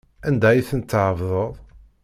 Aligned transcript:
Anda 0.27 0.47
ay 0.51 0.61
tent-tɛebdeḍ? 0.69 1.53